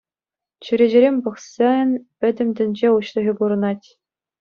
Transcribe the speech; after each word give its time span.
Чӳречерен 0.63 1.17
пӑхсен 1.27 1.89
пӗтӗм 2.19 2.49
тӗнче 2.59 2.87
уҫлӑхӗ 2.97 3.33
курӑнать. 3.41 3.87